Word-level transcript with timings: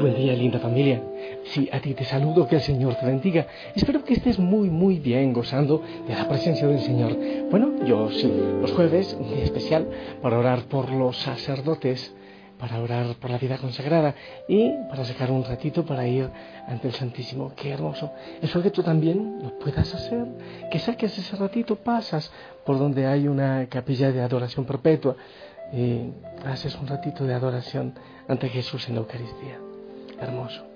buen 0.00 0.16
día, 0.16 0.32
linda 0.32 0.58
familia. 0.58 1.02
Sí, 1.44 1.68
a 1.70 1.78
ti 1.78 1.94
te 1.94 2.04
saludo, 2.04 2.48
que 2.48 2.56
el 2.56 2.62
Señor 2.62 2.94
te 2.94 3.04
bendiga. 3.04 3.46
Espero 3.74 4.02
que 4.02 4.14
estés 4.14 4.38
muy, 4.38 4.70
muy 4.70 4.98
bien 4.98 5.32
gozando 5.32 5.82
de 6.08 6.14
la 6.14 6.26
presencia 6.26 6.66
del 6.66 6.80
Señor. 6.80 7.16
Bueno, 7.50 7.84
yo 7.84 8.10
sí, 8.10 8.32
los 8.60 8.72
jueves, 8.72 9.16
un 9.18 9.28
día 9.28 9.44
especial 9.44 9.86
para 10.22 10.38
orar 10.38 10.62
por 10.62 10.90
los 10.90 11.18
sacerdotes, 11.18 12.14
para 12.58 12.80
orar 12.80 13.14
por 13.16 13.30
la 13.30 13.38
vida 13.38 13.58
consagrada 13.58 14.14
y 14.48 14.70
para 14.88 15.04
sacar 15.04 15.30
un 15.30 15.44
ratito 15.44 15.84
para 15.84 16.06
ir 16.06 16.30
ante 16.66 16.88
el 16.88 16.94
Santísimo. 16.94 17.52
Qué 17.54 17.70
hermoso. 17.70 18.10
Espero 18.40 18.62
que 18.62 18.70
tú 18.70 18.82
también 18.82 19.38
lo 19.42 19.58
puedas 19.58 19.94
hacer, 19.94 20.26
que 20.70 20.78
saques 20.78 21.16
ese 21.18 21.36
ratito, 21.36 21.76
pasas 21.76 22.32
por 22.64 22.78
donde 22.78 23.06
hay 23.06 23.28
una 23.28 23.66
capilla 23.68 24.10
de 24.12 24.22
adoración 24.22 24.64
perpetua 24.64 25.16
y 25.72 26.10
haces 26.46 26.74
un 26.76 26.86
ratito 26.86 27.24
de 27.24 27.34
adoración 27.34 27.94
ante 28.28 28.48
Jesús 28.48 28.88
en 28.88 28.94
la 28.94 29.00
Eucaristía 29.00 29.69
hermoso. 30.20 30.66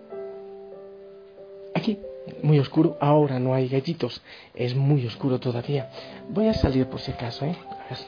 Aquí, 1.74 1.98
muy 2.42 2.58
oscuro, 2.58 2.96
ahora 3.00 3.38
no 3.38 3.54
hay 3.54 3.68
gallitos, 3.68 4.22
es 4.54 4.74
muy 4.74 5.06
oscuro 5.06 5.40
todavía. 5.40 5.90
Voy 6.28 6.48
a 6.48 6.54
salir 6.54 6.86
por 6.86 7.00
si 7.00 7.10
acaso, 7.10 7.44
¿eh? 7.44 7.56
A 7.68 7.90
ver. 7.90 7.98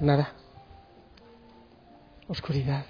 Nada. 0.00 0.32
Oscuridad. 2.28 2.84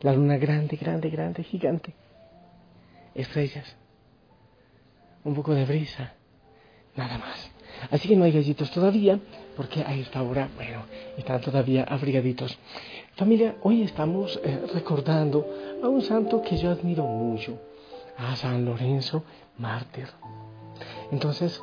La 0.00 0.12
luna 0.12 0.36
grande, 0.36 0.76
grande, 0.76 1.10
grande, 1.10 1.42
gigante. 1.44 1.94
Estrellas. 3.14 3.76
Un 5.22 5.34
poco 5.34 5.54
de 5.54 5.64
brisa. 5.64 6.12
Nada 6.96 7.18
más. 7.18 7.50
Así 7.90 8.08
que 8.08 8.16
no 8.16 8.24
hay 8.24 8.32
gallitos 8.32 8.70
todavía, 8.70 9.18
porque 9.56 9.80
a 9.80 9.94
esta 9.94 10.22
hora, 10.22 10.48
bueno, 10.56 10.84
están 11.16 11.40
todavía 11.40 11.84
abrigaditos. 11.84 12.58
Familia, 13.16 13.54
hoy 13.62 13.82
estamos 13.82 14.40
eh, 14.42 14.66
recordando 14.74 15.46
a 15.80 15.88
un 15.88 16.02
santo 16.02 16.42
que 16.42 16.56
yo 16.56 16.70
admiro 16.70 17.04
mucho, 17.04 17.56
a 18.18 18.34
San 18.34 18.64
Lorenzo, 18.64 19.22
mártir. 19.56 20.08
Entonces, 21.12 21.62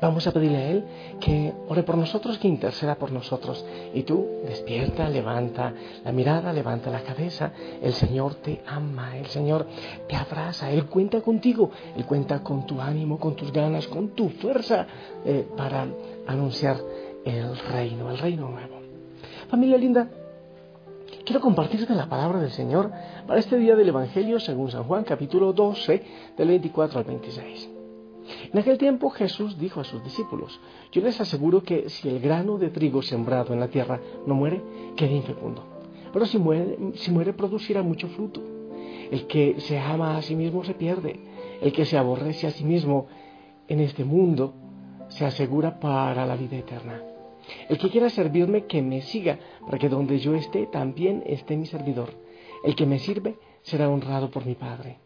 vamos 0.00 0.24
a 0.28 0.30
pedirle 0.30 0.58
a 0.58 0.70
Él 0.70 0.84
que 1.18 1.52
ore 1.68 1.82
por 1.82 1.96
nosotros, 1.96 2.38
que 2.38 2.46
interceda 2.46 2.94
por 2.94 3.10
nosotros. 3.10 3.66
Y 3.92 4.04
tú 4.04 4.24
despierta, 4.46 5.08
levanta 5.08 5.74
la 6.04 6.12
mirada, 6.12 6.52
levanta 6.52 6.90
la 6.90 7.02
cabeza. 7.02 7.50
El 7.82 7.94
Señor 7.94 8.36
te 8.36 8.62
ama, 8.64 9.18
el 9.18 9.26
Señor 9.26 9.66
te 10.08 10.14
abraza, 10.14 10.70
Él 10.70 10.86
cuenta 10.86 11.22
contigo, 11.22 11.72
Él 11.96 12.06
cuenta 12.06 12.40
con 12.44 12.66
tu 12.66 12.80
ánimo, 12.80 13.18
con 13.18 13.34
tus 13.34 13.52
ganas, 13.52 13.88
con 13.88 14.10
tu 14.10 14.28
fuerza 14.28 14.86
eh, 15.24 15.44
para 15.56 15.88
anunciar 16.28 16.76
el 17.24 17.58
reino, 17.58 18.12
el 18.12 18.18
reino 18.18 18.48
nuevo. 18.48 18.80
Familia 19.48 19.76
linda, 19.76 20.08
quiero 21.24 21.40
compartirte 21.40 21.94
la 21.94 22.08
palabra 22.08 22.40
del 22.40 22.50
Señor 22.50 22.90
para 23.26 23.38
este 23.38 23.56
día 23.56 23.76
del 23.76 23.88
Evangelio 23.88 24.40
según 24.40 24.70
San 24.70 24.84
Juan 24.84 25.04
capítulo 25.04 25.52
12 25.52 26.02
del 26.36 26.48
24 26.48 26.98
al 26.98 27.04
26. 27.04 27.70
En 28.52 28.58
aquel 28.58 28.78
tiempo 28.78 29.10
Jesús 29.10 29.58
dijo 29.58 29.80
a 29.80 29.84
sus 29.84 30.02
discípulos, 30.02 30.60
yo 30.90 31.02
les 31.02 31.20
aseguro 31.20 31.62
que 31.62 31.88
si 31.90 32.08
el 32.08 32.20
grano 32.20 32.58
de 32.58 32.70
trigo 32.70 33.02
sembrado 33.02 33.52
en 33.52 33.60
la 33.60 33.68
tierra 33.68 34.00
no 34.26 34.34
muere, 34.34 34.62
queda 34.96 35.12
infecundo. 35.12 35.64
Pero 36.12 36.26
si 36.26 36.38
muere, 36.38 36.78
si 36.94 37.10
muere 37.10 37.32
producirá 37.32 37.82
mucho 37.82 38.08
fruto. 38.08 38.40
El 39.10 39.26
que 39.26 39.60
se 39.60 39.78
ama 39.78 40.16
a 40.16 40.22
sí 40.22 40.36
mismo 40.36 40.64
se 40.64 40.74
pierde. 40.74 41.20
El 41.60 41.72
que 41.72 41.84
se 41.84 41.96
aborrece 41.96 42.46
a 42.46 42.50
sí 42.50 42.64
mismo 42.64 43.06
en 43.68 43.80
este 43.80 44.04
mundo 44.04 44.54
se 45.08 45.24
asegura 45.24 45.80
para 45.80 46.26
la 46.26 46.36
vida 46.36 46.56
eterna. 46.56 47.11
El 47.68 47.78
que 47.78 47.90
quiera 47.90 48.10
servirme, 48.10 48.66
que 48.66 48.82
me 48.82 49.02
siga, 49.02 49.38
para 49.64 49.78
que 49.78 49.88
donde 49.88 50.18
yo 50.18 50.34
esté, 50.34 50.66
también 50.66 51.22
esté 51.26 51.56
mi 51.56 51.66
servidor. 51.66 52.10
El 52.64 52.74
que 52.74 52.86
me 52.86 52.98
sirve 52.98 53.36
será 53.62 53.88
honrado 53.88 54.30
por 54.30 54.44
mi 54.46 54.54
Padre. 54.54 54.98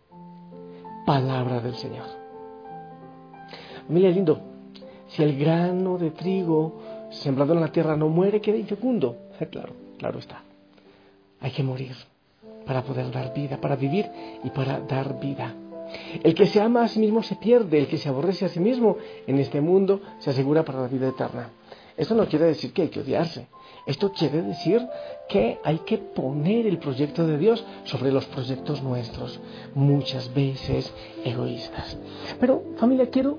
Palabra 1.05 1.61
del 1.61 1.75
Señor. 1.77 2.07
Mira, 3.89 4.11
lindo, 4.11 4.41
si 5.09 5.23
el 5.23 5.39
grano 5.39 5.99
de 5.99 6.11
trigo 6.11 6.81
sembrado 7.11 7.55
en 7.55 7.61
la 7.61 7.73
tierra 7.73 7.97
no 7.97 8.09
muere, 8.09 8.41
queda 8.41 8.57
infecundo. 8.57 9.17
Claro, 9.51 9.75
claro 9.99 10.19
está. 10.19 10.43
Hay 11.41 11.51
que 11.51 11.63
morir 11.63 11.95
para 12.67 12.83
poder 12.83 13.11
dar 13.11 13.33
vida, 13.35 13.61
para 13.61 13.77
vivir 13.77 14.07
y 14.43 14.51
para 14.51 14.81
dar 14.81 15.21
vida. 15.21 15.55
El 16.23 16.35
que 16.35 16.47
se 16.47 16.61
ama 16.61 16.83
a 16.83 16.89
sí 16.89 16.99
mismo 16.99 17.23
se 17.23 17.37
pierde, 17.37 17.79
el 17.79 17.87
que 17.87 17.99
se 17.99 18.09
aborrece 18.09 18.45
a 18.45 18.49
sí 18.49 18.61
mismo 18.61 18.97
en 19.27 19.39
este 19.39 19.61
mundo 19.61 20.01
se 20.19 20.31
asegura 20.31 20.65
para 20.65 20.81
la 20.81 20.89
vida 20.89 21.09
eterna. 21.09 21.51
Esto 21.97 22.15
no 22.15 22.27
quiere 22.27 22.47
decir 22.47 22.73
que 22.73 22.83
hay 22.83 22.89
que 22.89 23.01
odiarse. 23.01 23.47
Esto 23.87 24.13
quiere 24.13 24.43
decir 24.43 24.87
que 25.29 25.59
hay 25.65 25.79
que 25.79 25.99
poner 25.99 26.67
el 26.67 26.79
proyecto 26.79 27.27
de 27.27 27.39
Dios 27.39 27.65
sobre 27.85 28.13
los 28.13 28.27
proyectos 28.27 28.83
nuestros, 28.83 29.41
muchas 29.75 30.33
veces 30.35 30.93
egoístas. 31.25 31.97
Pero 32.41 32.63
familia, 32.77 33.09
quiero 33.11 33.39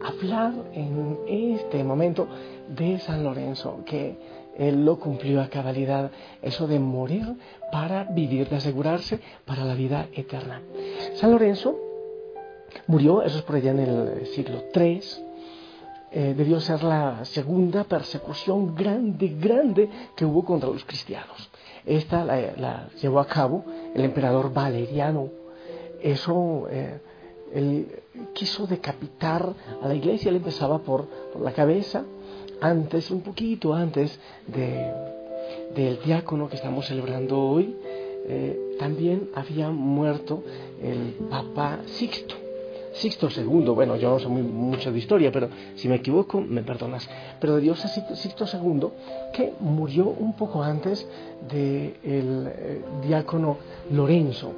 hablar 0.00 0.52
en 0.72 1.18
este 1.26 1.82
momento 1.82 2.28
de 2.68 2.98
San 3.00 3.24
Lorenzo, 3.24 3.80
que 3.84 4.16
él 4.56 4.84
lo 4.84 4.98
cumplió 4.98 5.40
a 5.40 5.48
cabalidad, 5.48 6.10
eso 6.42 6.66
de 6.66 6.78
morir 6.78 7.36
para 7.70 8.04
vivir, 8.04 8.48
de 8.48 8.56
asegurarse 8.56 9.20
para 9.44 9.64
la 9.64 9.74
vida 9.74 10.08
eterna. 10.12 10.62
San 11.14 11.30
Lorenzo 11.30 11.76
murió, 12.86 13.22
eso 13.22 13.38
es 13.38 13.44
por 13.44 13.56
allá 13.56 13.70
en 13.70 13.80
el 13.80 14.26
siglo 14.26 14.64
III, 14.74 15.00
eh, 16.10 16.34
debió 16.34 16.58
ser 16.58 16.82
la 16.82 17.24
segunda 17.26 17.84
persecución 17.84 18.74
grande, 18.74 19.28
grande 19.38 19.90
que 20.16 20.24
hubo 20.24 20.42
contra 20.44 20.70
los 20.70 20.84
cristianos. 20.84 21.50
Esta 21.84 22.24
la, 22.24 22.88
llevó 23.00 23.20
a 23.20 23.26
cabo 23.26 23.64
el 23.94 24.04
emperador 24.04 24.52
Valeriano. 24.52 25.28
Eso, 26.02 26.66
eh, 26.70 27.00
él 27.52 28.02
quiso 28.32 28.66
decapitar 28.66 29.52
a 29.82 29.88
la 29.88 29.94
iglesia, 29.94 30.30
él 30.30 30.36
empezaba 30.36 30.78
por, 30.78 31.06
la 31.42 31.52
cabeza, 31.52 32.04
antes, 32.60 33.10
un 33.10 33.20
poquito 33.20 33.74
antes 33.74 34.18
de, 34.46 34.90
del 35.74 36.00
diácono 36.02 36.48
que 36.48 36.56
estamos 36.56 36.86
celebrando 36.86 37.38
hoy, 37.38 37.76
eh, 38.26 38.76
también 38.78 39.30
había 39.34 39.70
muerto 39.70 40.42
el 40.82 41.26
Papa 41.28 41.80
Sixto. 41.86 42.47
Sixto 42.98 43.28
II, 43.34 43.68
bueno, 43.70 43.96
yo 43.96 44.10
no 44.10 44.18
sé 44.18 44.28
muy, 44.28 44.42
mucho 44.42 44.90
de 44.92 44.98
historia, 44.98 45.30
pero 45.32 45.48
si 45.76 45.88
me 45.88 45.96
equivoco, 45.96 46.40
me 46.40 46.62
perdonas. 46.62 47.08
Pero 47.40 47.56
de 47.56 47.62
Dios 47.62 47.84
es 47.84 48.18
Sixto 48.18 48.44
II, 48.44 48.88
que 49.32 49.54
murió 49.60 50.06
un 50.08 50.34
poco 50.34 50.62
antes 50.62 51.06
del 51.48 51.94
eh, 52.52 52.82
diácono 53.02 53.58
Lorenzo. 53.90 54.52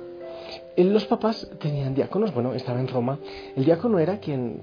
Eh, 0.76 0.84
los 0.84 1.04
papás 1.04 1.48
tenían 1.60 1.94
diáconos, 1.94 2.32
bueno, 2.32 2.54
estaba 2.54 2.80
en 2.80 2.88
Roma. 2.88 3.18
El 3.54 3.64
diácono 3.64 3.98
era 3.98 4.18
quien 4.18 4.62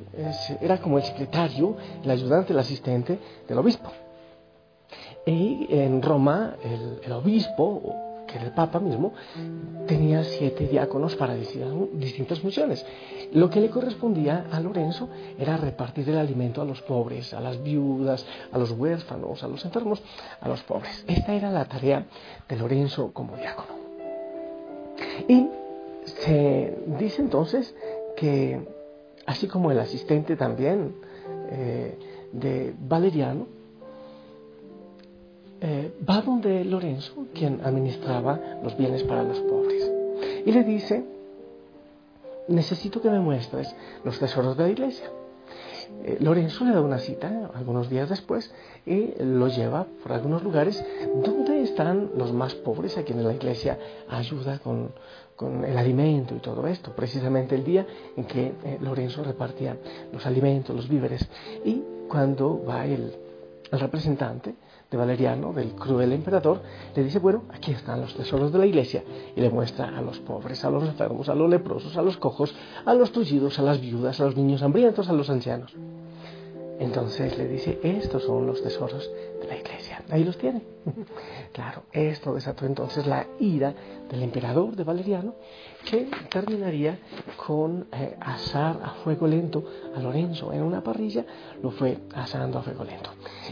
era 0.60 0.80
como 0.80 0.98
el 0.98 1.04
secretario, 1.04 1.76
el 2.04 2.10
ayudante, 2.10 2.54
el 2.54 2.60
asistente 2.60 3.20
del 3.48 3.58
obispo. 3.60 3.92
Y 5.26 5.68
en 5.70 6.02
Roma 6.02 6.56
el, 7.04 7.12
obispo, 7.12 8.07
que 8.28 8.36
era 8.36 8.46
el 8.46 8.52
Papa 8.52 8.80
mismo, 8.80 9.14
tenía 9.88 10.24
siete 10.24 10.68
diáconos 10.68 11.16
para 11.16 11.36
distintas 11.36 12.40
funciones. 12.40 12.86
Lo 13.34 13.50
que 13.50 13.60
le 13.60 13.70
correspondía 13.70 14.46
a 14.52 14.60
Lorenzo 14.60 15.10
era 15.40 15.58
repartir 15.58 16.10
el 16.10 16.18
alimento 16.18 16.62
a 16.62 16.66
los 16.66 16.82
pobres, 16.82 17.34
a 17.34 17.42
las 17.42 17.62
viudas, 17.64 18.26
a 18.52 18.58
los 18.58 18.72
huérfanos, 18.72 19.44
a 19.44 19.48
los 19.48 19.64
enfermos, 19.66 20.02
a 20.40 20.48
los 20.48 20.62
pobres. 20.64 21.04
Esta 21.08 21.34
era 21.34 21.52
la 21.52 21.66
tarea 21.66 22.06
de 22.48 22.56
Lorenzo 22.56 23.12
como 23.14 23.36
diácono. 23.36 23.78
Y 25.28 25.48
se 26.06 26.78
dice 27.00 27.22
entonces 27.22 27.76
que, 28.16 28.62
así 29.26 29.48
como 29.48 29.72
el 29.72 29.80
asistente 29.80 30.36
también 30.36 30.96
eh, 31.52 31.98
de 32.32 32.74
Valeriano, 32.80 33.57
eh, 35.62 35.94
va 36.08 36.22
donde 36.22 36.64
Lorenzo, 36.66 37.28
quien 37.34 37.62
administraba 37.64 38.40
los 38.64 38.78
bienes 38.78 39.04
para 39.04 39.24
los 39.24 39.40
pobres, 39.40 39.92
y 40.46 40.52
le 40.52 40.64
dice, 40.64 41.04
necesito 42.48 43.02
que 43.02 43.10
me 43.10 43.20
muestres 43.20 43.74
los 44.04 44.20
tesoros 44.20 44.56
de 44.58 44.64
la 44.64 44.70
iglesia. 44.70 45.10
Eh, 46.04 46.18
Lorenzo 46.20 46.66
le 46.66 46.72
da 46.72 46.82
una 46.82 47.00
cita 47.00 47.50
algunos 47.54 47.90
días 47.90 48.10
después 48.10 48.54
y 48.86 49.14
lo 49.20 49.48
lleva 49.48 49.86
por 50.04 50.12
algunos 50.12 50.44
lugares 50.44 50.84
donde 51.24 51.62
están 51.62 52.12
los 52.16 52.34
más 52.34 52.56
pobres 52.56 52.98
a 52.98 53.04
quienes 53.04 53.26
la 53.26 53.34
iglesia 53.34 53.80
ayuda 54.10 54.60
con, 54.60 54.92
el 55.66 55.78
alimento 55.78 56.36
y 56.36 56.40
todo 56.40 56.66
esto, 56.68 56.94
precisamente 56.96 57.56
el 57.56 57.64
día 57.64 57.86
en 58.16 58.26
que 58.26 58.54
eh, 58.64 58.78
Lorenzo 58.82 59.24
repartía 59.24 59.78
los 60.12 60.26
alimentos, 60.26 60.76
los 60.76 60.90
víveres. 60.90 61.28
Y 61.64 61.84
cuando 62.10 62.64
va 62.66 62.86
el 62.86 63.14
representante, 63.72 64.56
de 64.90 64.98
Valeriano, 64.98 65.52
del 65.52 65.74
cruel 65.74 66.14
emperador, 66.14 66.62
le 66.96 67.04
dice, 67.04 67.20
bueno, 67.20 67.44
aquí 67.52 67.72
están 67.72 68.02
los 68.02 68.16
tesoros 68.16 68.52
de 68.54 68.60
la 68.60 68.66
iglesia, 68.66 69.04
y 69.36 69.42
le 69.42 69.50
muestra 69.50 69.98
a 69.98 70.02
los 70.02 70.20
pobres, 70.20 70.64
a 70.64 70.70
los 70.70 70.84
enfermos, 70.84 71.28
a 71.30 71.36
los 71.36 71.50
leprosos, 71.50 71.98
a 71.98 72.02
los 72.02 72.18
cojos, 72.18 72.56
a 72.86 72.94
los 72.94 73.12
tullidos, 73.12 73.60
a 73.60 73.64
las 73.64 73.82
viudas, 73.82 74.20
a 74.22 74.26
los 74.26 74.38
niños 74.38 74.62
hambrientos, 74.62 75.10
a 75.10 75.14
los 75.14 75.30
ancianos. 75.30 75.76
Entonces 76.80 77.38
le 77.38 77.48
dice, 77.48 77.80
estos 77.84 78.24
son 78.24 78.48
los 78.48 78.62
tesoros 78.62 79.10
de 79.42 79.48
la 79.48 79.58
iglesia. 79.58 79.77
Ahí 80.10 80.24
los 80.24 80.38
tiene. 80.38 80.62
claro, 81.54 81.84
esto 81.92 82.34
desató 82.34 82.66
entonces 82.66 83.06
la 83.06 83.28
ira 83.40 83.74
del 84.10 84.24
emperador 84.24 84.76
de 84.76 84.84
Valeriano, 84.84 85.36
que 85.86 86.10
terminaría 86.30 87.00
con 87.46 87.88
eh, 87.92 88.16
asar 88.20 88.80
a 88.84 88.90
fuego 89.04 89.28
lento 89.28 89.64
a 89.96 90.00
Lorenzo 90.00 90.54
en 90.54 90.64
una 90.64 90.82
parrilla, 90.82 91.26
lo 91.62 91.72
fue 91.72 91.98
asando 92.14 92.60
a 92.60 92.64
fuego 92.64 92.84
lento. 92.84 93.12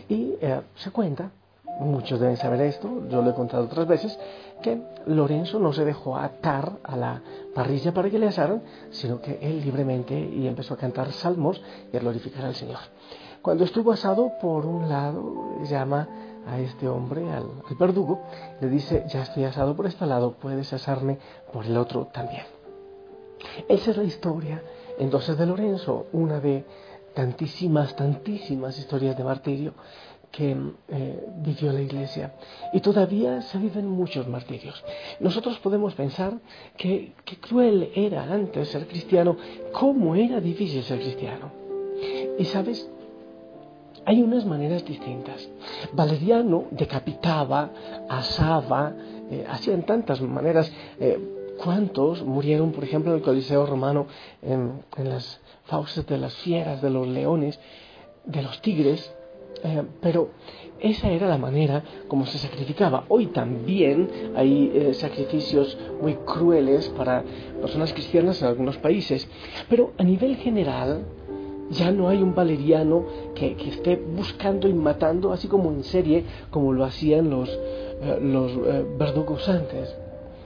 Y 0.09 0.35
eh, 0.41 0.61
se 0.75 0.91
cuenta, 0.91 1.31
muchos 1.79 2.19
deben 2.19 2.37
saber 2.37 2.61
esto, 2.61 3.07
yo 3.09 3.21
lo 3.21 3.31
he 3.31 3.33
contado 3.33 3.65
otras 3.65 3.87
veces, 3.87 4.17
que 4.61 4.81
Lorenzo 5.07 5.59
no 5.59 5.73
se 5.73 5.85
dejó 5.85 6.17
atar 6.17 6.77
a 6.83 6.95
la 6.95 7.21
parrilla 7.53 7.93
para 7.93 8.09
que 8.09 8.19
le 8.19 8.27
asaran, 8.27 8.63
sino 8.91 9.21
que 9.21 9.39
él 9.41 9.61
libremente 9.61 10.17
y 10.17 10.47
empezó 10.47 10.73
a 10.73 10.77
cantar 10.77 11.11
salmos 11.11 11.61
y 11.91 11.97
a 11.97 11.99
glorificar 11.99 12.45
al 12.45 12.55
Señor. 12.55 12.79
Cuando 13.41 13.63
estuvo 13.63 13.91
asado, 13.91 14.31
por 14.41 14.65
un 14.65 14.89
lado, 14.89 15.61
llama 15.69 16.07
a 16.47 16.59
este 16.59 16.87
hombre, 16.87 17.31
al, 17.31 17.47
verdugo, 17.79 18.23
le 18.61 18.69
dice, 18.69 19.05
ya 19.07 19.23
estoy 19.23 19.43
asado 19.45 19.75
por 19.75 19.87
este 19.87 20.05
lado, 20.05 20.33
puedes 20.33 20.71
asarme 20.73 21.17
por 21.51 21.65
el 21.65 21.77
otro 21.77 22.07
también. 22.13 22.43
Esa 23.67 23.91
es 23.91 23.97
la 23.97 24.03
historia 24.03 24.61
entonces 24.97 25.37
de 25.37 25.45
Lorenzo, 25.45 26.07
una 26.13 26.39
de 26.39 26.63
tantísimas, 27.13 27.95
tantísimas 27.95 28.77
historias 28.77 29.17
de 29.17 29.23
martirio 29.23 29.73
que 30.31 30.55
eh, 30.89 31.27
vivió 31.37 31.71
la 31.71 31.81
iglesia. 31.81 32.33
Y 32.73 32.81
todavía 32.81 33.41
se 33.41 33.57
viven 33.57 33.87
muchos 33.87 34.27
martirios. 34.27 34.83
Nosotros 35.21 35.59
podemos 35.59 35.93
pensar 35.95 36.33
que, 36.75 37.13
qué 37.23 37.37
cruel 37.37 37.91
era 37.95 38.23
antes 38.23 38.69
ser 38.69 38.87
cristiano, 38.87 39.37
cómo 39.71 40.15
era 40.15 40.41
difícil 40.41 40.83
ser 40.83 40.99
cristiano. 40.99 41.51
Y 42.37 42.45
sabes, 42.45 42.89
hay 44.05 44.21
unas 44.21 44.45
maneras 44.45 44.85
distintas. 44.85 45.49
Valeriano 45.93 46.65
decapitaba, 46.71 47.71
asaba, 48.07 48.93
eh, 49.31 49.45
hacían 49.49 49.83
tantas 49.83 50.21
maneras. 50.21 50.71
Eh, 50.99 51.19
¿Cuántos 51.63 52.21
murieron, 52.23 52.71
por 52.71 52.83
ejemplo, 52.83 53.11
en 53.11 53.17
el 53.17 53.23
Coliseo 53.23 53.65
Romano, 53.65 54.07
en, 54.41 54.83
las 54.97 55.39
fauces 55.63 56.05
de 56.05 56.17
las 56.17 56.33
fieras, 56.35 56.81
de 56.81 56.89
los 56.89 57.07
leones, 57.07 57.59
de 58.25 58.41
los 58.41 58.61
tigres? 58.61 59.11
Eh, 59.63 59.83
pero 60.01 60.31
esa 60.79 61.09
era 61.09 61.27
la 61.27 61.37
manera 61.37 61.81
como 62.07 62.25
se 62.25 62.37
sacrificaba. 62.37 63.05
Hoy 63.07 63.27
también 63.27 64.33
hay 64.35 64.93
sacrificios 64.93 65.77
muy 66.01 66.15
crueles 66.15 66.89
para 66.89 67.23
personas 67.61 67.93
cristianas 67.93 68.41
en 68.41 68.49
algunos 68.49 68.77
países, 68.77 69.27
pero 69.69 69.93
a 69.97 70.03
nivel 70.03 70.35
general 70.35 71.05
ya 71.71 71.91
no 71.91 72.09
hay 72.09 72.21
un 72.21 72.35
valeriano 72.35 73.05
que, 73.33 73.55
esté 73.67 73.95
buscando 73.95 74.67
y 74.67 74.73
matando, 74.73 75.31
así 75.31 75.47
como 75.47 75.71
en 75.71 75.83
serie, 75.83 76.23
como 76.49 76.73
lo 76.73 76.85
hacían 76.85 77.29
los, 77.29 77.49
eh, 77.49 78.19
los 78.21 78.51
eh, 78.51 78.85
verdugos 78.97 79.47
antes, 79.49 79.95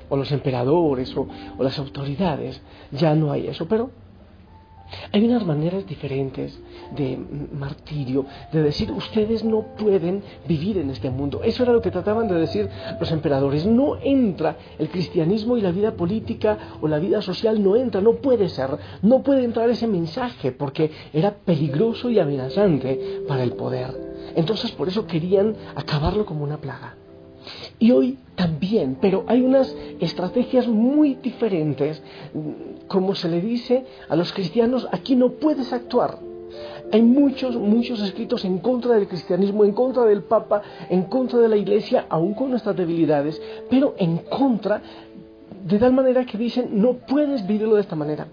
o 0.10 0.18
los 0.18 0.32
emperadores, 0.32 1.16
o 1.16 1.28
las 1.60 1.78
autoridades. 1.78 2.62
Ya 2.92 3.16
no 3.16 3.32
hay 3.32 3.48
eso, 3.48 3.68
pero 3.68 3.92
hay 5.12 5.26
unas 5.26 5.46
maneras 5.46 5.86
diferentes 5.86 6.60
de 6.96 7.18
martirio, 7.54 8.26
de 8.52 8.64
decir, 8.64 8.92
ustedes 8.92 9.44
no 9.44 9.76
pueden 9.78 10.24
vivir 10.48 10.78
en 10.78 10.90
este 10.90 11.10
mundo. 11.10 11.42
Eso 11.44 11.64
era 11.64 11.74
lo 11.74 11.82
que 11.82 11.92
trataban 11.92 12.28
de 12.28 12.36
decir 12.36 12.70
los 13.00 13.12
emperadores. 13.12 13.66
No 13.66 13.98
entra 14.02 14.58
el 14.78 14.90
cristianismo 14.90 15.58
y 15.58 15.62
la 15.62 15.72
vida 15.72 15.94
política 15.94 16.58
o 16.82 16.88
la 16.88 17.00
vida 17.00 17.22
social, 17.22 17.62
no 17.62 17.76
entra, 17.76 18.02
no 18.02 18.14
puede 18.14 18.50
ser, 18.50 18.70
no 19.02 19.22
puede 19.22 19.44
entrar 19.44 19.70
ese 19.70 19.88
mensaje 19.88 20.52
porque 20.52 20.92
era 21.14 21.32
peligroso 21.32 22.10
y 22.10 22.20
amenazante 22.20 23.24
para 23.28 23.44
el 23.44 23.54
poder. 23.54 24.10
Entonces 24.36 24.72
por 24.72 24.88
eso 24.88 25.06
querían 25.06 25.56
acabarlo 25.76 26.26
como 26.26 26.44
una 26.44 26.58
plaga. 26.58 26.99
Y 27.80 27.92
hoy 27.92 28.18
también, 28.36 28.98
pero 29.00 29.24
hay 29.28 29.42
unas 29.42 29.76
estrategias 30.00 30.68
muy 30.68 31.16
diferentes. 31.16 32.02
Como 32.88 33.16
se 33.16 33.30
le 33.30 33.42
dice 33.42 33.86
a 34.08 34.16
los 34.16 34.34
cristianos, 34.34 34.88
aquí 34.92 35.16
no 35.16 35.32
puedes 35.32 35.72
actuar. 35.74 36.20
Hay 36.92 37.04
muchos, 37.04 37.56
muchos 37.56 38.02
escritos 38.02 38.44
en 38.46 38.58
contra 38.58 38.96
del 38.96 39.08
cristianismo, 39.08 39.64
en 39.64 39.74
contra 39.74 40.06
del 40.06 40.24
Papa, 40.24 40.64
en 40.90 41.04
contra 41.04 41.40
de 41.40 41.48
la 41.48 41.58
Iglesia, 41.58 42.08
aún 42.10 42.34
con 42.34 42.50
nuestras 42.50 42.76
debilidades, 42.76 43.40
pero 43.70 43.94
en 44.00 44.18
contra 44.18 44.82
de 45.64 45.80
tal 45.80 45.94
manera 45.94 46.26
que 46.26 46.38
dicen 46.38 46.82
no 46.82 46.94
puedes 46.94 47.46
vivirlo 47.46 47.76
de 47.76 47.82
esta 47.82 47.96
manera. 47.96 48.28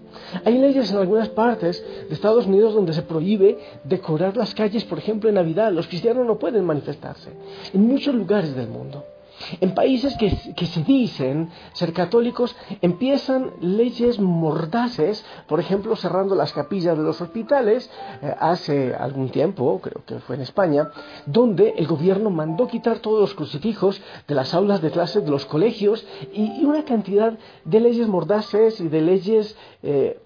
Hay 0.45 0.57
leyes 0.57 0.91
en 0.91 0.97
algunas 0.97 1.29
partes 1.29 1.83
de 2.07 2.13
Estados 2.13 2.45
Unidos 2.45 2.73
donde 2.73 2.93
se 2.93 3.01
prohíbe 3.01 3.57
decorar 3.83 4.35
las 4.37 4.53
calles, 4.53 4.83
por 4.85 4.97
ejemplo, 4.97 5.29
en 5.29 5.35
Navidad. 5.35 5.71
Los 5.71 5.87
cristianos 5.87 6.25
no 6.25 6.37
pueden 6.37 6.65
manifestarse. 6.65 7.31
En 7.73 7.81
muchos 7.87 8.13
lugares 8.15 8.55
del 8.55 8.67
mundo. 8.67 9.03
En 9.61 9.73
países 9.73 10.15
que, 10.17 10.65
se 10.65 10.83
dicen 10.83 11.49
ser 11.73 11.93
católicos 11.93 12.55
empiezan 12.81 13.51
leyes 13.61 14.19
mordaces, 14.19 15.23
por 15.47 15.59
ejemplo 15.59 15.95
cerrando 15.95 16.35
las 16.35 16.53
capillas 16.53 16.97
de 16.97 17.03
los 17.03 17.21
hospitales 17.21 17.89
eh, 18.21 18.33
hace 18.39 18.95
algún 18.95 19.29
tiempo, 19.29 19.79
creo 19.81 20.03
que 20.05 20.19
fue 20.19 20.35
en 20.35 20.41
España, 20.41 20.89
donde 21.25 21.75
el 21.77 21.87
gobierno 21.87 22.29
mandó 22.29 22.67
quitar 22.67 22.99
todos 22.99 23.19
los 23.19 23.33
crucifijos 23.35 24.01
de 24.27 24.35
las 24.35 24.53
aulas 24.53 24.81
de 24.81 24.91
clases 24.91 25.23
de 25.23 25.31
los 25.31 25.45
colegios 25.45 26.05
y, 26.33 26.65
una 26.67 26.83
cantidad 26.83 27.37
de 27.63 27.79
leyes 27.79 28.07
mordaces 28.07 28.81
y 28.81 28.89
de 28.89 29.01
leyes 29.01 29.55
eh, 29.83 30.19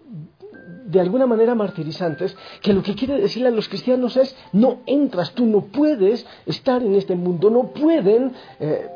de 0.86 1.00
alguna 1.00 1.28
manera 1.28 1.56
martirizantes, 1.56 2.36
que 2.62 2.74
lo 2.74 2.82
que 2.82 2.96
quiere 2.96 3.20
decirle 3.20 3.50
a 3.50 3.52
los 3.52 3.68
cristianos 3.68 4.18
es, 4.18 4.36
no 4.52 4.80
entras, 4.86 5.32
tú 5.32 5.46
no 5.46 5.66
puedes 5.66 6.26
estar 6.46 6.82
en 6.82 6.96
este 6.96 7.16
mundo, 7.16 7.50
no 7.50 7.68
pueden 7.68 8.34
eh, 8.60 8.90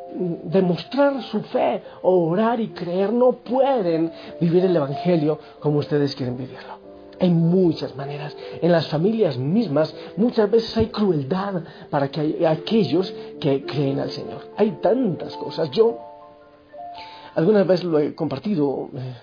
demostrar 0.45 1.21
su 1.23 1.41
fe, 1.43 1.83
orar 2.01 2.59
y 2.59 2.69
creer, 2.69 3.13
no 3.13 3.33
pueden 3.33 4.11
vivir 4.39 4.65
el 4.65 4.75
Evangelio 4.75 5.39
como 5.59 5.79
ustedes 5.79 6.15
quieren 6.15 6.37
vivirlo. 6.37 6.85
Hay 7.19 7.29
muchas 7.29 7.95
maneras. 7.95 8.35
En 8.61 8.71
las 8.71 8.87
familias 8.87 9.37
mismas 9.37 9.95
muchas 10.17 10.51
veces 10.51 10.75
hay 10.77 10.87
crueldad 10.87 11.63
para 11.89 12.09
que 12.09 12.45
aquellos 12.45 13.13
que 13.39 13.65
creen 13.65 13.99
al 13.99 14.11
Señor. 14.11 14.49
Hay 14.57 14.71
tantas 14.81 15.35
cosas. 15.37 15.71
Yo 15.71 15.97
algunas 17.35 17.65
veces 17.65 17.85
lo 17.85 17.99
he 17.99 18.13
compartido. 18.15 18.89
Eh, 18.93 19.13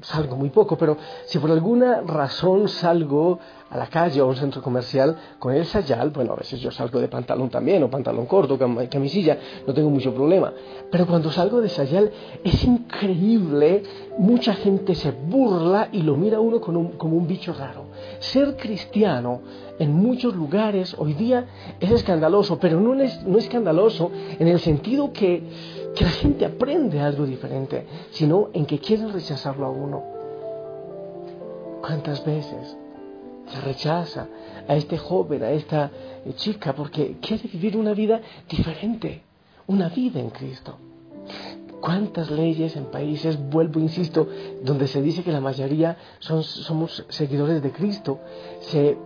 salgo 0.00 0.36
muy 0.36 0.50
poco, 0.50 0.76
pero 0.76 0.96
si 1.26 1.38
por 1.38 1.50
alguna 1.50 2.00
razón 2.00 2.68
salgo 2.68 3.38
a 3.70 3.76
la 3.76 3.86
calle 3.86 4.20
o 4.20 4.24
a 4.24 4.28
un 4.28 4.36
centro 4.36 4.62
comercial 4.62 5.16
con 5.38 5.54
el 5.54 5.64
sayal, 5.66 6.10
bueno, 6.10 6.32
a 6.32 6.36
veces 6.36 6.60
yo 6.60 6.70
salgo 6.70 7.00
de 7.00 7.08
pantalón 7.08 7.50
también, 7.50 7.82
o 7.82 7.90
pantalón 7.90 8.26
corto, 8.26 8.58
camisilla, 8.90 9.38
no 9.66 9.74
tengo 9.74 9.90
mucho 9.90 10.14
problema. 10.14 10.52
Pero 10.90 11.06
cuando 11.06 11.30
salgo 11.30 11.60
de 11.60 11.68
sayal 11.68 12.10
es 12.42 12.64
increíble, 12.64 13.82
mucha 14.18 14.54
gente 14.54 14.94
se 14.94 15.10
burla 15.10 15.88
y 15.92 16.02
lo 16.02 16.16
mira 16.16 16.40
uno 16.40 16.60
como 16.60 17.16
un 17.16 17.26
bicho 17.26 17.52
raro. 17.52 17.84
Ser 18.18 18.56
cristiano 18.56 19.40
en 19.78 19.92
muchos 19.92 20.34
lugares 20.34 20.94
hoy 20.98 21.14
día 21.14 21.46
es 21.80 21.90
escandaloso, 21.90 22.58
pero 22.58 22.80
no 22.80 22.94
es, 23.00 23.22
no 23.24 23.38
escandaloso 23.38 24.10
en 24.38 24.48
el 24.48 24.60
sentido 24.60 25.12
que, 25.12 25.42
que 25.94 26.04
la 26.04 26.10
gente 26.10 26.44
aprende 26.44 27.00
algo 27.00 27.24
diferente, 27.24 27.86
sino 28.10 28.50
en 28.52 28.66
que 28.66 28.78
quieren 28.78 29.12
rechazarlo 29.12 29.66
a 29.66 29.70
uno. 29.70 30.02
¿Cuántas 31.80 32.24
veces 32.24 32.76
se 33.46 33.60
rechaza 33.60 34.26
a 34.66 34.74
este 34.74 34.98
joven, 34.98 35.42
a 35.42 35.50
esta 35.50 35.90
chica, 36.36 36.72
porque 36.74 37.16
quiere 37.20 37.48
vivir 37.48 37.76
una 37.76 37.92
vida 37.92 38.20
diferente, 38.48 39.22
una 39.66 39.88
vida 39.88 40.20
en 40.20 40.30
Cristo? 40.30 40.76
¿Cuántas 41.80 42.30
leyes 42.30 42.76
en 42.76 42.86
países, 42.86 43.38
vuelvo, 43.50 43.78
insisto, 43.78 44.26
donde 44.62 44.86
se 44.86 45.02
dice 45.02 45.22
que 45.22 45.32
la 45.32 45.42
mayoría 45.42 45.98
somos 46.18 47.04
seguidores 47.10 47.62
de 47.62 47.70
Cristo, 47.72 48.20
se 48.60 48.96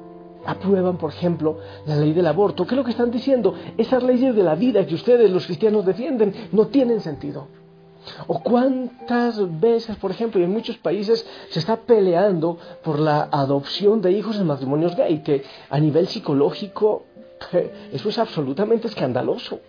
aprueban, 0.48 0.96
por 0.96 1.10
ejemplo, 1.10 1.58
la 1.86 1.96
ley 1.96 2.12
del 2.12 2.26
aborto? 2.26 2.66
¿Qué 2.66 2.74
es 2.74 2.76
lo 2.78 2.84
que 2.84 2.92
están 2.92 3.10
diciendo? 3.10 3.54
Esas 3.76 4.02
leyes 4.02 4.34
de 4.34 4.42
la 4.42 4.54
vida 4.54 4.86
que 4.86 4.94
ustedes, 4.94 5.30
los 5.30 5.46
cristianos, 5.46 5.84
defienden, 5.84 6.34
no 6.52 6.68
tienen 6.68 7.00
sentido. 7.00 7.46
¿O 8.26 8.40
cuántas 8.40 9.60
veces, 9.60 9.96
por 9.96 10.10
ejemplo, 10.10 10.40
y 10.40 10.44
en 10.44 10.52
muchos 10.52 10.78
países 10.78 11.26
se 11.50 11.58
está 11.58 11.76
peleando 11.76 12.58
por 12.82 12.98
la 12.98 13.28
adopción 13.30 14.00
de 14.00 14.12
hijos 14.12 14.38
en 14.38 14.46
matrimonios 14.46 14.96
gay, 14.96 15.22
que 15.22 15.42
a 15.68 15.78
nivel 15.78 16.08
psicológico 16.08 17.04
eso 17.92 18.08
es 18.08 18.18
absolutamente 18.18 18.88
escandaloso. 18.88 19.60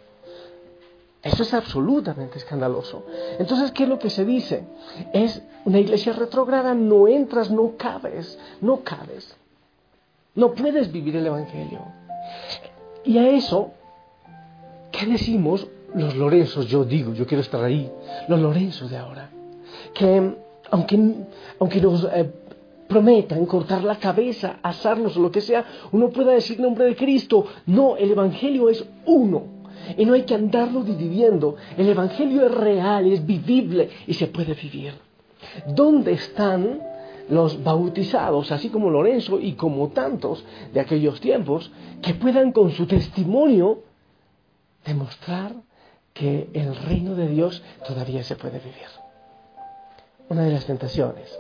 Eso 1.22 1.44
es 1.44 1.54
absolutamente 1.54 2.38
escandaloso. 2.38 3.04
Entonces, 3.38 3.72
¿qué 3.74 3.84
es 3.84 3.90
lo 3.90 4.00
que 4.00 4.10
se 4.10 4.24
dice? 4.24 4.66
Es 5.12 5.42
una 5.66 5.80
iglesia 5.80 6.14
retrograda, 6.14 6.74
no 6.74 7.10
entras, 7.10 7.52
no 7.52 7.74
cabes, 7.78 8.40
no 8.62 8.82
cabes. 8.84 9.36
No 10.36 10.54
puedes 10.54 10.92
vivir 10.92 11.16
el 11.16 11.28
Evangelio. 11.28 11.82
Y 13.04 13.18
a 13.18 13.30
eso, 13.30 13.72
¿qué 14.92 15.06
decimos 15.06 15.68
los 15.96 16.16
Lorenzos? 16.16 16.68
Yo 16.68 16.84
digo, 16.84 17.14
yo 17.14 17.26
quiero 17.26 17.42
estar 17.42 17.64
ahí, 17.64 17.92
los 18.28 18.40
Lorenzos 18.40 18.90
de 18.90 18.98
ahora. 18.98 19.30
Que 19.94 20.36
aunque, 20.72 21.16
aunque 21.60 21.82
nos 21.82 22.04
eh, 22.06 22.32
prometan 22.88 23.46
cortar 23.46 23.84
la 23.84 23.98
cabeza, 23.98 24.60
asarnos 24.62 25.16
o 25.18 25.22
lo 25.22 25.32
que 25.32 25.42
sea, 25.42 25.66
uno 25.92 26.10
pueda 26.10 26.32
decir 26.32 26.60
nombre 26.60 26.86
de 26.86 26.96
Cristo. 26.96 27.46
No, 27.66 27.98
el 27.98 28.12
Evangelio 28.12 28.70
es 28.70 28.86
uno 29.06 29.60
y 29.98 30.06
no 30.06 30.14
hay 30.14 30.24
que 30.24 30.36
andarlo 30.36 30.84
dividiendo. 30.84 31.56
El 31.78 31.90
Evangelio 31.90 32.46
es 32.46 32.52
real, 32.54 33.12
es 33.12 33.26
vivible 33.26 33.90
y 34.08 34.14
se 34.14 34.28
puede 34.28 34.54
vivir. 34.54 34.94
¿Dónde 35.68 36.14
están 36.14 36.82
los 37.30 37.64
bautizados, 37.64 38.52
así 38.52 38.70
como 38.70 38.90
Lorenzo 38.90 39.40
y 39.40 39.54
como 39.54 39.90
tantos 39.90 40.44
de 40.74 40.80
aquellos 40.80 41.22
tiempos, 41.22 41.72
que 42.02 42.14
puedan 42.16 42.52
con 42.52 42.72
su 42.72 42.88
testimonio 42.88 43.84
demostrar 44.86 45.54
que 46.14 46.50
el 46.54 46.76
reino 46.76 47.16
de 47.16 47.28
Dios 47.28 47.64
todavía 47.88 48.24
se 48.24 48.36
puede 48.36 48.60
vivir? 48.60 48.88
Una 50.28 50.44
de 50.44 50.52
las 50.52 50.66
tentaciones 50.66 51.40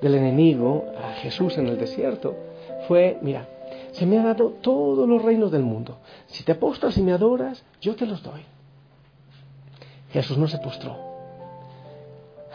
del 0.00 0.14
enemigo 0.14 0.86
a 1.02 1.12
Jesús 1.14 1.58
en 1.58 1.66
el 1.66 1.78
desierto 1.78 2.36
fue, 2.86 3.18
mira, 3.22 3.48
se 3.92 4.06
me 4.06 4.18
ha 4.18 4.22
dado 4.22 4.50
todos 4.60 5.08
los 5.08 5.22
reinos 5.22 5.50
del 5.50 5.62
mundo. 5.62 5.98
Si 6.26 6.44
te 6.44 6.54
postras 6.54 6.96
y 6.96 7.02
me 7.02 7.12
adoras, 7.12 7.64
yo 7.80 7.96
te 7.96 8.06
los 8.06 8.22
doy. 8.22 8.42
Jesús 10.12 10.38
no 10.38 10.48
se 10.48 10.58
postró. 10.58 10.96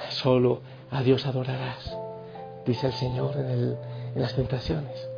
Solo 0.09 0.61
a 0.91 1.01
Dios 1.01 1.25
adorarás, 1.25 1.97
dice 2.65 2.87
el 2.87 2.93
Señor 2.93 3.35
en, 3.37 3.77
en 4.15 4.21
las 4.21 4.35
tentaciones. 4.35 5.09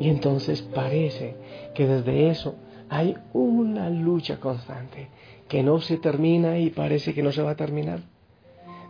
Y 0.00 0.08
entonces 0.08 0.62
parece 0.62 1.36
que 1.74 1.86
desde 1.86 2.30
eso 2.30 2.54
hay 2.88 3.16
una 3.32 3.90
lucha 3.90 4.40
constante 4.40 5.08
que 5.48 5.62
no 5.62 5.80
se 5.80 5.98
termina 5.98 6.58
y 6.58 6.70
parece 6.70 7.14
que 7.14 7.22
no 7.22 7.32
se 7.32 7.42
va 7.42 7.52
a 7.52 7.56
terminar. 7.56 8.00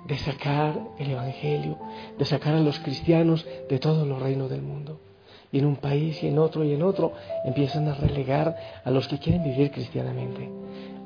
De 0.07 0.17
sacar 0.17 0.79
el 0.99 1.11
Evangelio, 1.11 1.79
de 2.19 2.25
sacar 2.25 2.55
a 2.55 2.61
los 2.61 2.79
cristianos 2.79 3.47
de 3.69 3.79
todos 3.79 4.07
los 4.07 4.23
reinos 4.23 4.49
del 4.49 4.63
mundo 4.63 5.01
y 5.53 5.59
en 5.59 5.67
un 5.67 5.77
país 5.77 6.23
y 6.23 6.29
en 6.29 6.39
otro 6.39 6.65
y 6.65 6.73
en 6.73 6.83
otro 6.83 7.13
empiezan 7.45 7.89
a 7.89 7.95
relegar 7.95 8.57
a 8.85 8.91
los 8.91 9.09
que 9.09 9.19
quieren 9.19 9.45
vivir 9.45 9.71
cristianamente. 9.71 10.49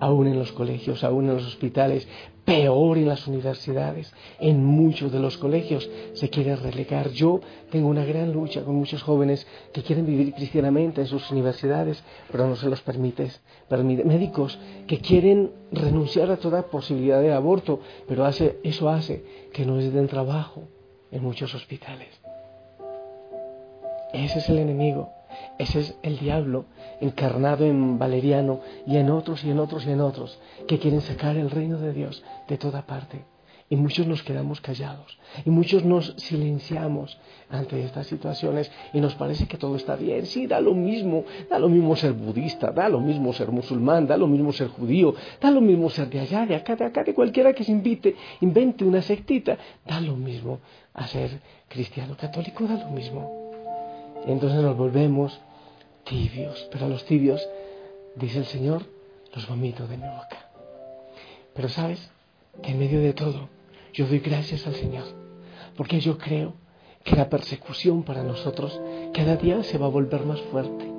Aún 0.01 0.27
en 0.27 0.39
los 0.39 0.51
colegios, 0.51 1.05
aún 1.05 1.29
en 1.29 1.37
los 1.37 1.47
hospitales, 1.47 2.09
peor 2.45 2.99
en 2.99 3.07
las 3.07 3.27
universidades. 3.29 4.13
En 4.41 4.65
muchos 4.65 5.13
de 5.13 5.21
los 5.21 5.39
colegios 5.39 5.89
se 6.15 6.29
quiere 6.29 6.57
relegar. 6.57 7.11
Yo 7.11 7.41
tengo 7.71 7.89
una 7.89 8.05
gran 8.05 8.33
lucha 8.33 8.65
con 8.65 8.75
muchos 8.75 9.03
jóvenes 9.03 9.47
que 9.73 9.83
quieren 9.83 10.07
vivir 10.07 10.35
cristianamente 10.35 11.03
en 11.03 11.07
sus 11.07 11.31
universidades, 11.31 12.03
pero 12.31 12.49
no 12.49 12.57
se 12.57 12.69
los 12.69 12.81
permite. 12.83 13.31
Médicos 13.71 14.59
que 14.89 14.99
quieren 14.99 15.53
renunciar 15.71 16.31
a 16.31 16.37
toda 16.37 16.63
posibilidad 16.63 17.21
de 17.21 17.33
aborto, 17.33 17.81
pero 18.09 18.27
eso 18.27 18.89
hace 18.89 19.25
que 19.53 19.65
no 19.65 19.77
les 19.77 19.93
den 19.93 20.09
trabajo 20.09 20.65
en 21.13 21.23
muchos 21.23 21.55
hospitales. 21.55 22.22
Ese 24.13 24.39
es 24.39 24.49
el 24.49 24.59
enemigo. 24.59 25.11
Ese 25.59 25.81
es 25.81 25.95
el 26.03 26.19
diablo 26.19 26.67
encarnado 27.01 27.65
en 27.65 27.99
Valeriano 27.99 28.61
y 28.87 28.97
en 28.97 29.11
otros 29.11 29.45
y 29.45 29.51
en 29.51 29.59
otros 29.59 29.87
y 29.87 29.91
en 29.91 30.01
otros 30.01 30.39
que 30.69 30.79
quieren 30.79 31.01
sacar 31.01 31.37
el 31.37 31.51
reino 31.51 31.79
de 31.79 31.93
Dios 31.93 32.23
de 32.49 32.59
toda 32.59 32.87
parte. 32.87 33.25
Y 33.71 33.77
muchos 33.77 34.07
nos 34.07 34.23
quedamos 34.23 34.61
callados 34.61 35.19
y 35.47 35.49
muchos 35.51 35.83
nos 35.83 36.15
silenciamos 36.19 37.19
ante 37.49 37.83
estas 37.83 38.07
situaciones 38.07 38.71
y 38.93 39.01
nos 39.01 39.15
parece 39.15 39.47
que 39.47 39.57
todo 39.57 39.77
está 39.77 39.97
bien. 39.97 40.27
Sí, 40.27 40.47
da 40.47 40.61
lo 40.61 40.75
mismo, 40.75 41.25
da 41.49 41.59
lo 41.59 41.71
mismo 41.71 41.97
ser 41.97 42.13
budista, 42.13 42.71
da 42.71 42.91
lo 42.91 43.01
mismo 43.01 43.33
ser 43.33 43.51
musulmán, 43.51 44.07
da 44.07 44.19
lo 44.19 44.27
mismo 44.27 44.53
ser 44.53 44.69
judío, 44.69 45.15
da 45.41 45.51
lo 45.51 45.63
mismo 45.63 45.89
ser 45.89 46.11
de 46.11 46.21
allá, 46.21 46.45
de 46.45 46.55
acá, 46.55 46.77
de 46.77 46.85
acá, 46.85 47.03
de 47.03 47.15
cualquiera 47.15 47.55
que 47.55 47.65
se 47.65 47.73
invite, 47.73 48.15
invente 48.43 48.85
una 48.85 49.01
sectita, 49.01 49.57
da 49.87 50.03
lo 50.03 50.17
mismo 50.17 50.61
a 50.93 51.07
ser 51.07 51.41
cristiano 51.69 52.15
católico, 52.15 52.67
da 52.67 52.75
lo 52.75 52.91
mismo. 52.91 53.42
Entonces 54.27 54.61
nos 54.61 54.77
volvemos 54.77 55.41
tibios, 56.05 56.69
pero 56.71 56.87
a 56.87 56.89
los 56.89 57.05
tibios, 57.05 57.47
dice 58.17 58.39
el 58.39 58.47
Señor, 58.47 58.83
los 59.35 59.49
vomito 59.49 59.87
de 59.87 59.97
mi 59.97 60.07
boca. 60.09 60.49
Pero 61.55 61.69
sabes 61.69 62.11
que 62.63 62.71
en 62.71 62.79
medio 62.79 63.01
de 63.01 63.13
todo 63.13 63.49
yo 63.93 64.07
doy 64.07 64.21
gracias 64.21 64.67
al 64.67 64.75
Señor, 64.75 65.05
porque 65.77 66.01
yo 66.01 66.19
creo 66.19 66.55
que 67.05 67.17
la 67.17 67.29
persecución 67.29 68.05
para 68.05 68.23
nosotros 68.23 68.81
cada 69.13 69.37
día 69.37 69.63
se 69.63 69.79
va 69.79 69.87
a 69.87 69.91
volver 69.91 70.25
más 70.25 70.41
fuerte. 70.43 70.91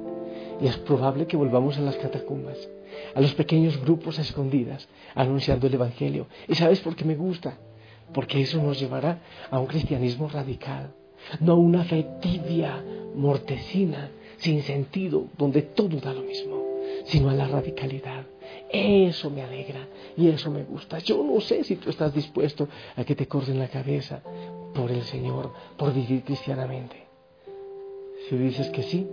Y 0.62 0.68
es 0.68 0.77
probable 0.77 1.25
que 1.25 1.38
volvamos 1.38 1.77
a 1.77 1.82
las 1.82 1.96
catacumbas, 1.98 2.58
a 3.15 3.22
los 3.22 3.34
pequeños 3.34 3.80
grupos 3.82 4.20
escondidas, 4.20 4.88
anunciando 5.15 5.68
el 5.68 5.74
Evangelio. 5.74 6.27
¿Y 6.48 6.56
sabes 6.56 6.80
por 6.82 6.96
qué 6.96 7.06
me 7.06 7.15
gusta? 7.15 7.58
Porque 8.13 8.42
eso 8.42 8.62
nos 8.62 8.80
llevará 8.80 9.20
a 9.50 9.60
un 9.60 9.65
cristianismo 9.65 10.30
radical, 10.30 10.94
no 11.39 11.56
una 11.56 11.84
fe 11.86 12.06
tibia, 12.22 12.84
mortecina, 13.15 14.12
sin 14.38 14.62
sentido, 14.63 15.27
donde 15.38 15.62
todo 15.62 15.98
da 15.98 16.13
lo 16.13 16.22
mismo, 16.22 16.63
sino 17.05 17.29
a 17.29 17.34
la 17.34 17.48
radicalidad. 17.48 18.25
Eso 18.70 19.29
me 19.29 19.41
alegra 19.41 19.88
y 20.17 20.29
eso 20.29 20.50
me 20.51 20.63
gusta. 20.63 21.00
Yo 21.00 21.24
no 21.24 21.39
sé 21.41 21.63
si 21.63 21.75
tú 21.75 21.89
estás 21.89 22.13
dispuesto 22.13 22.67
a 22.96 23.03
que 23.03 23.15
te 23.15 23.27
corten 23.27 23.60
la 23.60 23.67
cabeza 23.67 24.22
por 24.74 24.91
el 24.91 25.03
Señor, 25.03 25.51
por 25.77 25.93
vivir 25.93 26.24
cristianamente. 26.24 27.03
Si 28.27 28.38
dices 28.38 28.70
que 28.70 28.84
sí, 28.84 29.08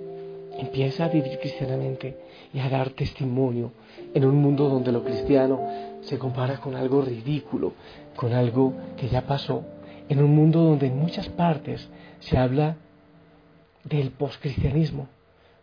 empieza 0.59 1.05
a 1.05 1.09
vivir 1.09 1.39
cristianamente 1.39 2.17
y 2.53 2.59
a 2.59 2.69
dar 2.69 2.91
testimonio 2.91 3.73
en 4.15 4.25
un 4.25 4.37
mundo 4.37 4.69
donde 4.69 4.93
lo 4.93 5.05
cristiano 5.05 5.61
se 6.03 6.19
compara 6.19 6.59
con 6.59 6.75
algo 6.75 7.03
ridículo, 7.03 7.73
con 8.17 8.33
algo 8.33 8.73
que 8.97 9.09
ya 9.09 9.27
pasó, 9.27 9.65
en 10.09 10.23
un 10.23 10.35
mundo 10.35 10.61
donde 10.61 10.87
en 10.87 10.99
muchas 10.99 11.29
partes 11.29 11.89
se 12.21 12.37
habla 12.37 12.77
del 13.85 14.11
poscristianismo, 14.11 15.09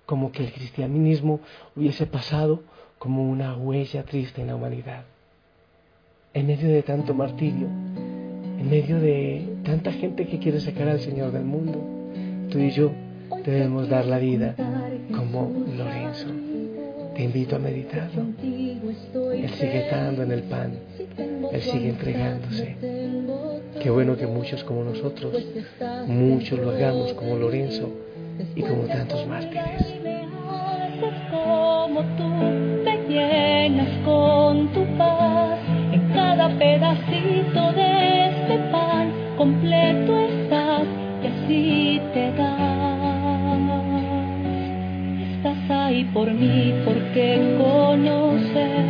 como 0.06 0.32
que 0.32 0.44
el 0.44 0.52
cristianismo 0.52 1.42
hubiese 1.76 2.06
pasado 2.06 2.64
como 2.98 3.30
una 3.30 3.56
huella 3.56 4.04
triste 4.04 4.42
en 4.42 4.48
la 4.48 4.56
humanidad. 4.56 5.04
En 6.34 6.48
medio 6.48 6.70
de 6.70 6.84
tanto 6.84 7.14
martirio, 7.14 7.68
en 7.68 8.70
medio 8.70 9.00
de 9.00 9.58
tanta 9.64 9.92
gente 9.92 10.28
que 10.28 10.40
quiere 10.40 10.60
sacar 10.60 10.88
al 10.88 11.00
Señor 11.00 11.32
del 11.32 11.44
mundo, 11.44 11.84
tú 12.50 12.60
y 12.60 12.72
yo 12.72 12.92
debemos 13.46 13.90
dar 13.90 14.06
la 14.06 14.18
vida 14.18 14.56
como 15.16 15.52
Lorenzo. 15.76 16.28
Te 17.16 17.24
invito 17.24 17.56
a 17.56 17.60
meditarlo. 17.60 18.28
Él 18.42 19.50
sigue 19.56 19.86
estando 19.86 20.24
en 20.24 20.32
el 20.32 20.44
pan, 20.44 20.74
Él 21.52 21.62
sigue 21.62 21.90
entregándose. 21.90 22.76
Qué 23.82 23.90
bueno 23.90 24.16
que 24.16 24.28
muchos 24.28 24.64
como 24.64 24.84
nosotros, 24.84 25.36
muchos 26.08 26.60
lo 26.60 26.72
hagamos 26.72 27.14
como 27.14 27.36
Lorenzo 27.36 28.07
y 28.56 28.62
como 28.62 28.84
tantos 28.84 29.28
mártires. 29.28 29.94
Como 31.32 32.02
tú 32.18 32.30
te 32.84 32.98
llenas 33.08 33.88
con 34.04 34.68
tu 34.74 34.84
paz, 34.98 35.60
en 35.92 36.10
cada 36.14 36.50
pedacito 36.58 37.72
de 37.74 38.28
este 38.28 38.58
pan 38.72 39.12
completo 39.38 40.20
estás 40.20 40.84
y 41.24 41.28
así 41.28 42.02
te 42.14 42.32
das. 42.34 42.58
Estás 45.32 45.70
ahí 45.70 46.04
por 46.14 46.32
mí 46.32 46.74
porque 46.84 47.56
conoces 47.58 48.86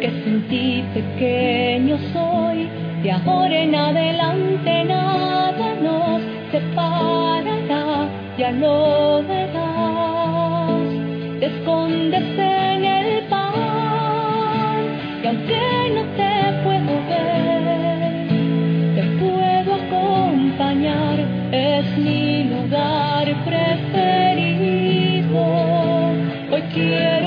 que 0.00 0.10
sin 0.24 0.48
ti 0.48 0.84
pequeño 0.94 1.98
soy, 2.12 2.68
de 3.02 3.10
ahora 3.10 3.58
en 3.62 3.74
adelante 3.74 4.84
nada. 4.84 5.01
Ya 8.38 8.50
lo 8.52 9.22
verás. 9.24 10.70
Te 11.40 11.46
escondes 11.46 12.24
en 12.38 12.84
el 12.84 13.24
pan 13.28 13.52
y 15.22 15.26
aunque 15.26 15.64
no 15.94 16.02
te 16.18 16.32
puedo 16.64 16.92
ver, 17.10 18.28
te 18.96 19.02
puedo 19.20 19.70
acompañar, 19.82 21.16
es 21.52 21.86
mi 21.98 22.44
lugar 22.44 23.26
preferido. 23.44 25.40
Hoy 26.52 26.62
quiero 26.74 27.21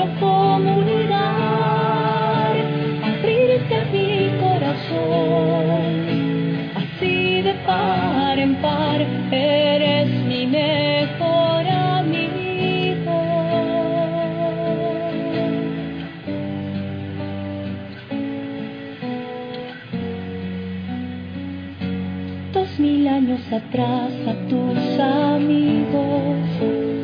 atrás 23.56 24.12
a 24.28 24.34
tus 24.48 25.00
amigos. 25.00 26.36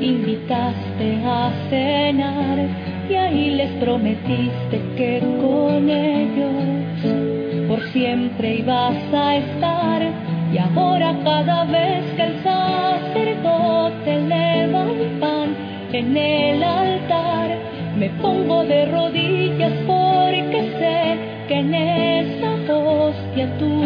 Invitaste 0.00 1.22
a 1.24 1.50
cenar 1.70 2.58
y 3.08 3.14
ahí 3.14 3.50
les 3.50 3.70
prometiste 3.82 4.76
que 4.96 5.20
con 5.40 5.88
ellos 5.88 7.68
por 7.68 7.80
siempre 7.92 8.56
ibas 8.56 8.96
a 9.14 9.36
estar. 9.36 10.02
Y 10.52 10.58
ahora 10.58 11.16
cada 11.24 11.64
vez 11.64 12.04
que 12.16 12.22
el 12.22 12.42
sacerdote 12.42 14.14
eleva 14.14 14.82
un 14.82 15.20
pan 15.20 15.56
en 15.92 16.16
el 16.16 16.62
altar 16.62 17.48
me 17.96 18.10
pongo 18.20 18.64
de 18.64 18.86
rodillas 18.86 19.72
porque 19.86 20.60
sé 20.78 21.46
que 21.48 21.54
en 21.60 21.74
esa 21.74 22.74
hostia 22.74 23.58
tú 23.58 23.81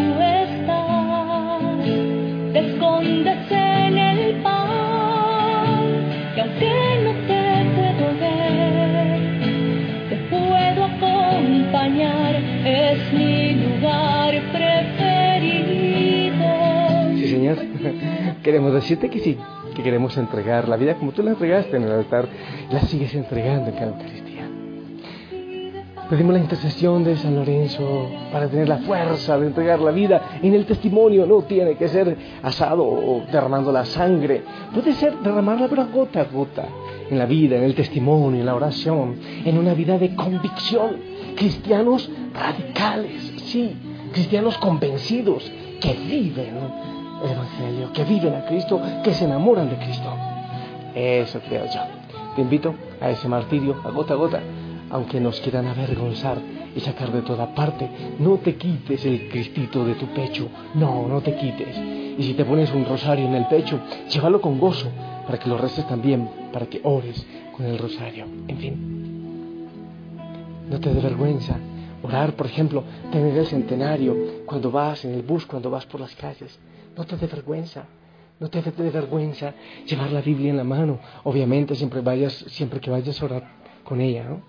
Queremos 18.46 18.72
decirte 18.72 19.10
que 19.10 19.18
sí, 19.18 19.36
que 19.74 19.82
queremos 19.82 20.16
entregar 20.16 20.68
la 20.68 20.76
vida 20.76 20.94
como 20.94 21.10
tú 21.10 21.20
la 21.20 21.32
entregaste 21.32 21.78
en 21.78 21.82
el 21.82 21.90
altar, 21.90 22.28
la 22.70 22.78
sigues 22.82 23.12
entregando 23.12 23.70
en 23.70 23.74
cada 23.74 23.86
Eucaristía. 23.88 24.48
Pedimos 26.08 26.32
la 26.32 26.38
intercesión 26.38 27.02
de 27.02 27.16
San 27.16 27.34
Lorenzo 27.34 28.08
para 28.30 28.46
tener 28.46 28.68
la 28.68 28.78
fuerza 28.78 29.36
de 29.36 29.48
entregar 29.48 29.80
la 29.80 29.90
vida 29.90 30.38
en 30.40 30.54
el 30.54 30.64
testimonio. 30.64 31.26
No 31.26 31.42
tiene 31.42 31.74
que 31.74 31.88
ser 31.88 32.16
asado 32.40 32.84
o 32.84 33.24
derramando 33.32 33.72
la 33.72 33.84
sangre. 33.84 34.42
Puede 34.72 34.92
ser 34.92 35.18
derramarla, 35.24 35.66
pero 35.66 35.88
gota 35.88 36.20
a 36.20 36.24
gota. 36.26 36.68
En 37.10 37.18
la 37.18 37.26
vida, 37.26 37.56
en 37.56 37.64
el 37.64 37.74
testimonio, 37.74 38.38
en 38.38 38.46
la 38.46 38.54
oración, 38.54 39.16
en 39.44 39.58
una 39.58 39.74
vida 39.74 39.98
de 39.98 40.14
convicción. 40.14 40.98
Cristianos 41.34 42.08
radicales, 42.32 43.22
sí. 43.46 43.76
Cristianos 44.12 44.56
convencidos 44.58 45.50
que 45.80 45.94
viven 45.94 46.95
el 47.24 47.30
Evangelio, 47.30 47.92
que 47.92 48.04
viven 48.04 48.34
a 48.34 48.44
Cristo, 48.44 48.80
que 49.02 49.14
se 49.14 49.24
enamoran 49.24 49.68
de 49.68 49.76
Cristo. 49.76 50.08
Eso 50.94 51.40
creo 51.40 51.66
yo. 51.66 51.80
Te 52.34 52.42
invito 52.42 52.74
a 53.00 53.10
ese 53.10 53.28
martirio, 53.28 53.76
a 53.84 53.90
gota 53.90 54.14
a 54.14 54.16
gota, 54.16 54.40
aunque 54.90 55.20
nos 55.20 55.40
quieran 55.40 55.66
avergonzar 55.66 56.38
y 56.74 56.80
sacar 56.80 57.10
de 57.12 57.22
toda 57.22 57.54
parte. 57.54 57.88
No 58.18 58.36
te 58.38 58.56
quites 58.56 59.04
el 59.04 59.28
cristito 59.28 59.84
de 59.84 59.94
tu 59.94 60.06
pecho. 60.06 60.48
No, 60.74 61.06
no 61.08 61.20
te 61.20 61.34
quites. 61.34 61.76
Y 62.18 62.22
si 62.22 62.34
te 62.34 62.44
pones 62.44 62.72
un 62.72 62.84
rosario 62.84 63.26
en 63.26 63.34
el 63.34 63.46
pecho, 63.46 63.78
llévalo 64.10 64.40
con 64.40 64.58
gozo, 64.58 64.88
para 65.26 65.38
que 65.38 65.48
lo 65.48 65.58
reces 65.58 65.86
también, 65.88 66.28
para 66.52 66.66
que 66.66 66.80
ores 66.84 67.26
con 67.56 67.66
el 67.66 67.78
rosario. 67.78 68.26
En 68.48 68.58
fin, 68.58 69.68
no 70.70 70.80
te 70.80 70.92
dé 70.92 71.00
vergüenza 71.00 71.56
orar, 72.02 72.34
por 72.34 72.46
ejemplo, 72.46 72.84
tener 73.10 73.36
el 73.36 73.46
centenario 73.46 74.16
cuando 74.46 74.70
vas 74.70 75.04
en 75.04 75.14
el 75.14 75.22
bus, 75.22 75.46
cuando 75.46 75.70
vas 75.70 75.86
por 75.86 76.00
las 76.00 76.14
calles. 76.14 76.58
No 76.96 77.04
te 77.04 77.16
dé 77.16 77.26
vergüenza. 77.26 77.84
No 78.38 78.48
te 78.48 78.60
dé 78.62 78.90
vergüenza 78.90 79.54
llevar 79.86 80.10
la 80.12 80.20
Biblia 80.20 80.50
en 80.50 80.56
la 80.56 80.64
mano. 80.64 80.98
Obviamente, 81.24 81.74
siempre, 81.74 82.00
vayas, 82.00 82.32
siempre 82.48 82.80
que 82.80 82.90
vayas 82.90 83.20
a 83.20 83.24
orar 83.24 83.48
con 83.84 84.00
ella, 84.00 84.24
¿no? 84.24 84.42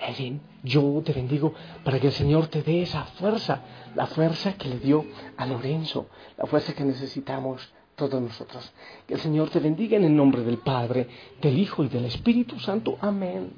En 0.00 0.14
fin, 0.14 0.40
yo 0.62 1.02
te 1.04 1.12
bendigo 1.12 1.54
para 1.84 2.00
que 2.00 2.08
el 2.08 2.12
Señor 2.12 2.48
te 2.48 2.62
dé 2.62 2.82
esa 2.82 3.04
fuerza, 3.04 3.60
la 3.94 4.06
fuerza 4.06 4.54
que 4.54 4.68
le 4.68 4.78
dio 4.78 5.04
a 5.36 5.46
Lorenzo, 5.46 6.08
la 6.36 6.46
fuerza 6.46 6.74
que 6.74 6.84
necesitamos 6.84 7.72
todos 7.94 8.20
nosotros. 8.20 8.72
Que 9.06 9.14
el 9.14 9.20
Señor 9.20 9.50
te 9.50 9.60
bendiga 9.60 9.96
en 9.96 10.04
el 10.04 10.14
nombre 10.14 10.42
del 10.42 10.58
Padre, 10.58 11.08
del 11.40 11.58
Hijo 11.58 11.84
y 11.84 11.88
del 11.88 12.06
Espíritu 12.06 12.58
Santo. 12.58 12.98
Amén. 13.00 13.52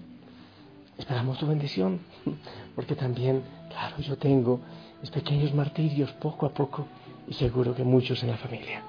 Esperamos 0.99 1.39
tu 1.39 1.47
bendición, 1.47 2.01
porque 2.75 2.95
también, 2.95 3.43
claro, 3.71 3.99
yo 3.99 4.17
tengo 4.17 4.61
mis 5.01 5.11
pequeños 5.11 5.55
martirios 5.55 6.13
poco 6.13 6.47
a 6.47 6.51
poco 6.51 6.87
y 7.29 7.35
seguro 7.35 7.75
que 7.75 7.85
muchos 7.85 8.23
en 8.23 8.31
la 8.31 8.37
familia. 8.37 8.83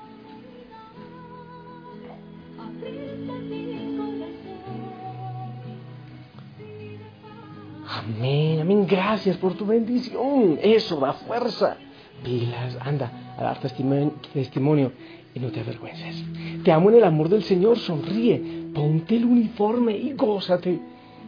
Amén, 7.89 8.60
amén. 8.62 8.86
Gracias 8.88 9.38
por 9.38 9.54
tu 9.56 9.65
bendición. 9.65 10.60
Eso 10.62 11.00
da 11.00 11.13
fuerza. 11.13 11.78
Pilas, 12.23 12.78
anda 12.82 13.34
a 13.38 13.43
dar 13.43 13.60
testimonio, 13.60 14.91
y 15.34 15.39
no 15.39 15.52
te 15.52 15.60
avergüences. 15.60 16.23
Te 16.63 16.71
amo 16.71 16.89
en 16.89 16.97
el 16.97 17.04
amor 17.04 17.30
del 17.30 17.43
Señor. 17.43 17.78
Sonríe, 17.78 18.69
ponte 18.73 19.15
el 19.15 19.26
uniforme 19.26 19.95
y 19.95 20.13
gózate. 20.13 20.80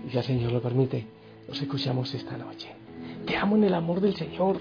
Y 0.08 0.10
si 0.10 0.18
el 0.18 0.24
Señor 0.24 0.52
lo 0.52 0.62
permite, 0.62 1.06
nos 1.48 1.62
escuchamos 1.62 2.14
esta 2.14 2.38
noche. 2.38 2.70
Te 3.26 3.36
amo 3.38 3.56
en 3.56 3.66
el 3.66 3.74
amor 3.74 4.02
del 4.02 4.16
Señor. 4.16 4.60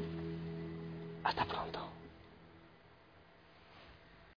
Hasta 1.25 1.45
pronto. 1.45 1.68